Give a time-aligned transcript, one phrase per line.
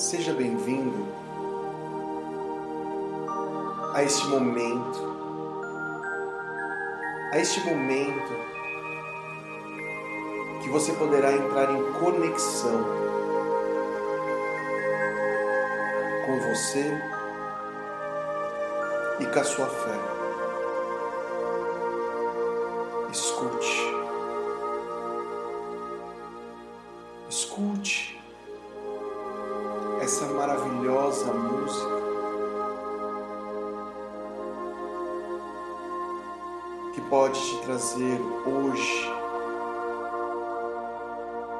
[0.00, 1.06] Seja bem-vindo
[3.92, 4.98] a este momento,
[7.34, 8.32] a este momento
[10.62, 12.82] que você poderá entrar em conexão
[16.24, 16.98] com você
[19.20, 20.19] e com a sua fé.
[37.00, 39.10] Que pode te trazer hoje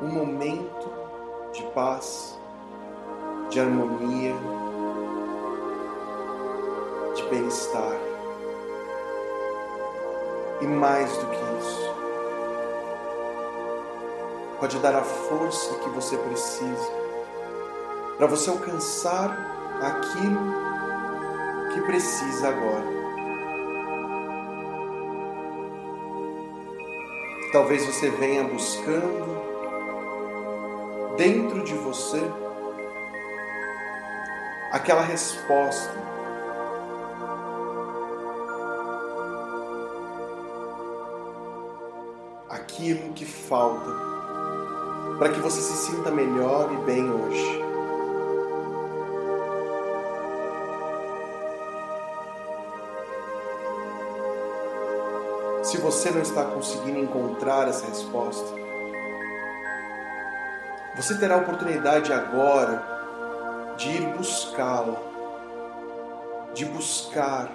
[0.00, 0.90] um momento
[1.52, 2.38] de paz,
[3.50, 4.34] de harmonia,
[7.16, 7.96] de bem-estar.
[10.60, 11.94] E mais do que isso,
[14.60, 17.04] pode dar a força que você precisa
[18.16, 19.30] para você alcançar
[19.82, 20.54] aquilo
[21.72, 23.03] que precisa agora.
[27.54, 29.38] Talvez você venha buscando
[31.16, 32.20] dentro de você
[34.72, 35.94] aquela resposta
[42.48, 43.92] aquilo que falta
[45.16, 47.73] para que você se sinta melhor e bem hoje.
[55.84, 58.48] Você não está conseguindo encontrar essa resposta,
[60.96, 64.96] você terá a oportunidade agora de ir buscá-la,
[66.54, 67.52] de buscar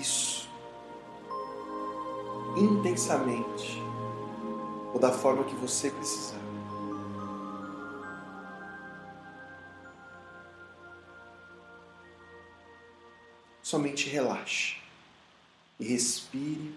[0.00, 0.48] isso
[2.56, 3.80] intensamente
[4.92, 6.36] ou da forma que você precisar.
[13.62, 14.87] Somente relaxe
[15.80, 16.74] e respire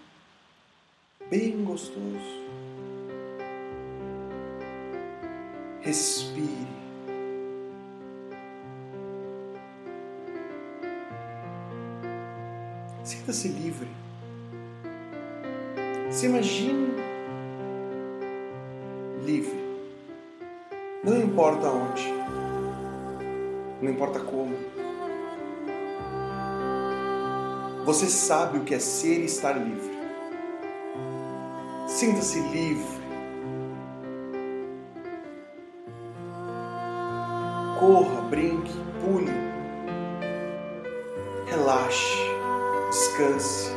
[1.28, 2.42] bem gostoso.
[5.80, 6.68] Respire.
[13.02, 13.88] Sinta-se livre.
[16.10, 16.92] Se imagine
[19.24, 19.60] livre.
[21.02, 22.04] Não importa onde,
[23.80, 24.54] não importa como.
[27.84, 29.90] Você sabe o que é ser e estar livre.
[31.88, 33.02] Sinta-se livre.
[37.80, 39.32] Corra, brinque, pule.
[41.46, 42.16] Relaxe,
[42.88, 43.70] descanse.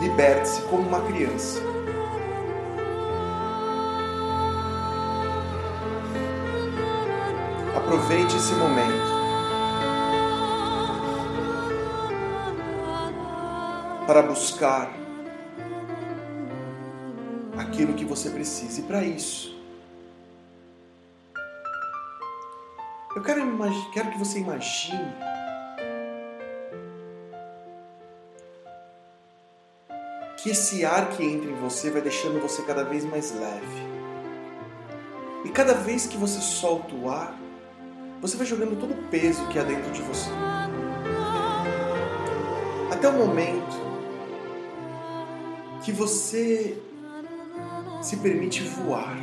[0.00, 1.69] Liberte-se como uma criança.
[7.90, 9.10] Aproveite esse momento
[14.06, 14.88] para buscar
[17.58, 18.78] aquilo que você precisa.
[18.78, 19.60] E para isso,
[23.16, 23.42] eu quero,
[23.92, 25.12] quero que você imagine
[30.36, 33.90] que esse ar que entra em você vai deixando você cada vez mais leve.
[35.44, 37.36] E cada vez que você solta o ar,
[38.20, 40.28] você vai jogando todo o peso que há dentro de você.
[42.90, 43.80] Até o momento
[45.82, 46.76] que você
[48.02, 49.16] se permite voar.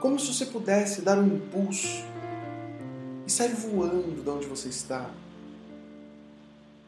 [0.00, 2.04] Como se você pudesse dar um impulso
[3.26, 5.10] e sair voando de onde você está,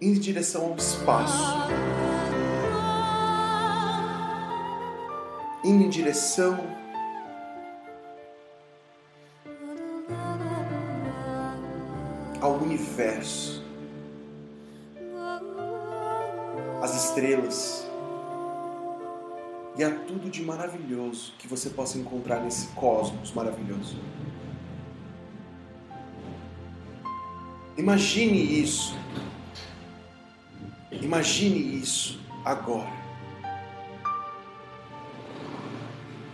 [0.00, 1.44] em direção ao espaço.
[5.62, 6.58] Indo em direção
[12.60, 13.62] universo,
[16.82, 17.86] as estrelas
[19.76, 23.98] e a tudo de maravilhoso que você possa encontrar nesse cosmos maravilhoso.
[27.76, 28.94] Imagine isso.
[30.90, 32.90] Imagine isso agora.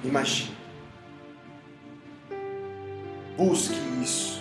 [0.02, 0.56] Imagine.
[3.37, 4.36] Busque isso.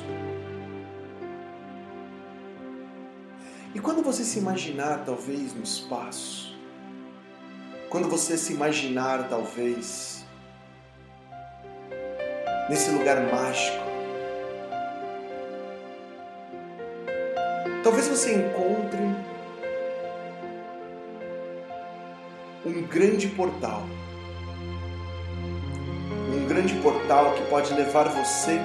[4.15, 6.55] Você se imaginar, talvez, no espaço,
[7.89, 10.25] quando você se imaginar, talvez,
[12.69, 13.83] nesse lugar mágico,
[17.83, 19.01] talvez você encontre
[22.65, 23.83] um grande portal.
[26.33, 28.61] Um grande portal que pode levar você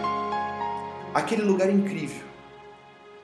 [1.13, 2.30] àquele lugar incrível,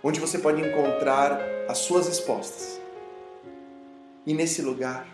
[0.06, 1.37] onde você pode encontrar
[1.69, 2.81] as suas respostas.
[4.25, 5.05] E nesse lugar,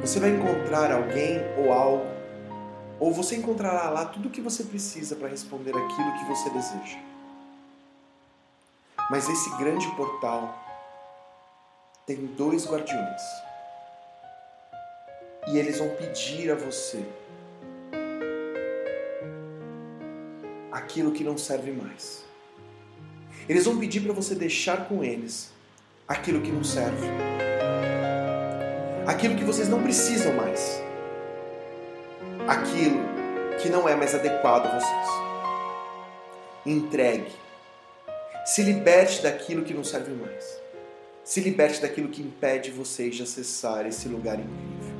[0.00, 2.06] você vai encontrar alguém ou algo,
[3.00, 6.98] ou você encontrará lá tudo o que você precisa para responder aquilo que você deseja.
[9.10, 10.56] Mas esse grande portal
[12.06, 13.22] tem dois guardiões.
[15.48, 17.04] E eles vão pedir a você
[20.70, 22.33] aquilo que não serve mais.
[23.48, 25.50] Eles vão pedir para você deixar com eles
[26.08, 27.06] aquilo que não serve.
[29.06, 30.82] Aquilo que vocês não precisam mais.
[32.48, 33.00] Aquilo
[33.60, 35.08] que não é mais adequado a vocês.
[36.64, 37.32] Entregue.
[38.46, 40.44] Se liberte daquilo que não serve mais.
[41.22, 44.94] Se liberte daquilo que impede vocês de acessar esse lugar incrível.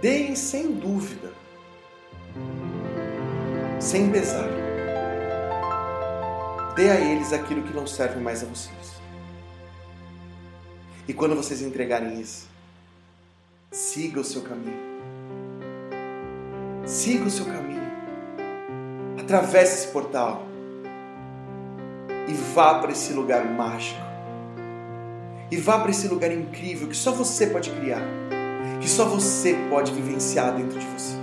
[0.00, 1.32] Deem sem dúvida,
[3.80, 4.61] sem pesar.
[6.74, 9.02] Dê a eles aquilo que não serve mais a vocês.
[11.06, 12.48] E quando vocês entregarem isso,
[13.70, 14.80] siga o seu caminho.
[16.86, 17.82] Siga o seu caminho.
[19.20, 20.46] Atravesse esse portal
[22.26, 24.00] e vá para esse lugar mágico.
[25.50, 28.02] E vá para esse lugar incrível que só você pode criar,
[28.80, 31.21] que só você pode vivenciar dentro de você.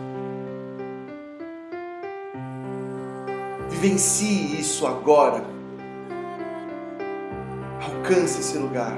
[3.79, 5.41] Vivencie isso agora.
[7.81, 8.97] Alcance esse lugar.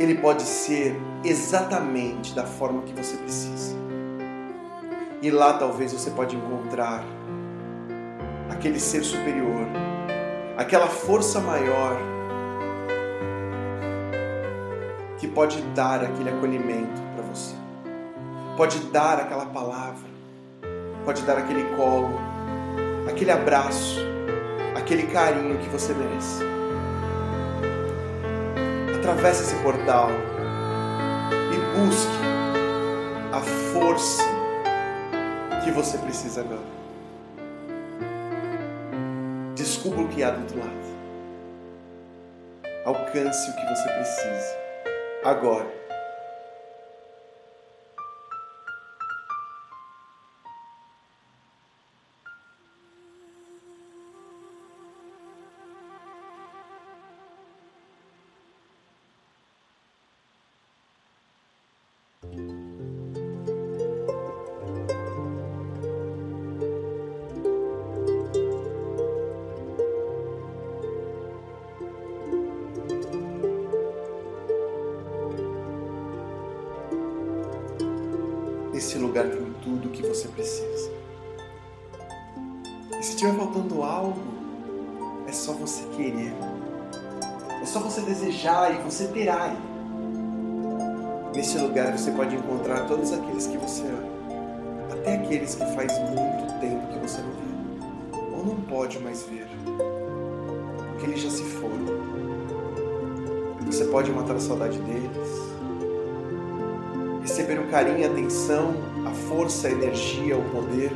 [0.00, 3.76] Ele pode ser exatamente da forma que você precisa.
[5.20, 7.04] E lá talvez você pode encontrar
[8.50, 9.66] aquele ser superior,
[10.56, 11.98] aquela força maior
[15.18, 17.54] que pode dar aquele acolhimento para você,
[18.56, 20.11] pode dar aquela palavra,
[21.04, 22.18] pode dar aquele colo,
[23.08, 24.00] aquele abraço,
[24.74, 26.42] aquele carinho que você merece.
[28.98, 30.10] Atravesse esse portal
[31.52, 32.22] e busque
[33.32, 33.40] a
[33.72, 34.22] força
[35.64, 36.82] que você precisa agora.
[39.56, 40.82] Descubra o que há do outro lado.
[42.84, 44.56] Alcance o que você precisa.
[45.24, 45.81] Agora.
[78.82, 80.90] Esse lugar tem tudo o que você precisa.
[82.98, 84.20] E se estiver faltando algo,
[85.28, 86.34] é só você querer.
[87.62, 89.54] É só você desejar e você terá.
[91.32, 96.60] Nesse lugar você pode encontrar todos aqueles que você ama, até aqueles que faz muito
[96.60, 99.46] tempo que você não vê, ou não pode mais ver,
[100.90, 101.86] porque eles já se foram.
[103.64, 105.51] Você pode matar a saudade deles,
[107.42, 110.92] receber o carinho, a atenção, a força, a energia, o poder.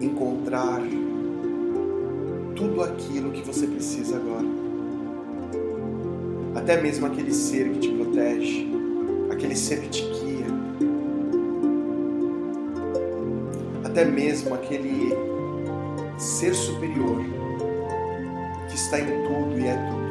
[0.00, 0.80] Encontrar
[2.56, 4.46] tudo aquilo que você precisa agora.
[6.54, 8.68] Até mesmo aquele ser que te protege,
[9.30, 10.46] aquele ser que te guia,
[13.84, 15.12] até mesmo aquele
[16.16, 17.22] ser superior
[18.68, 20.03] que está em tudo e é tudo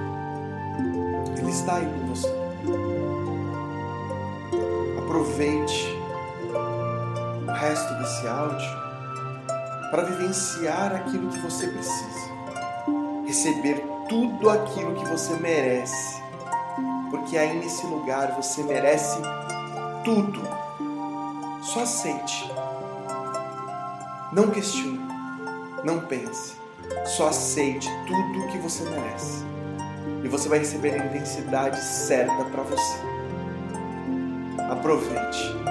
[1.53, 2.27] está aí com você.
[4.97, 5.97] Aproveite
[7.47, 8.83] o resto desse áudio
[9.91, 12.31] para vivenciar aquilo que você precisa,
[13.25, 16.21] receber tudo aquilo que você merece,
[17.11, 19.19] porque aí nesse lugar você merece
[20.03, 20.41] tudo.
[21.61, 22.51] Só aceite.
[24.31, 24.99] Não questione,
[25.83, 26.55] não pense.
[27.05, 29.52] Só aceite tudo o que você merece
[30.23, 32.97] e você vai receber a intensidade certa para você.
[34.69, 35.62] Aproveite.